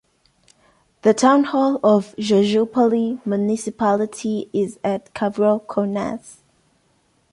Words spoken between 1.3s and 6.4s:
hall of Georgioupoli municipality is at Kavros-Kournas.